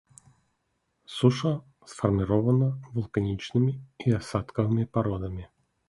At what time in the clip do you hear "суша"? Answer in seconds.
1.15-1.51